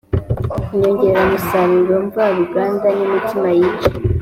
[0.75, 3.89] Inyongeramusaruro mvaruganda n imiti yica